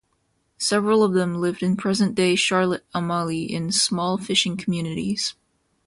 [0.57, 5.35] Several of them lived in present-day Charlotte Amalie in small fishing communities.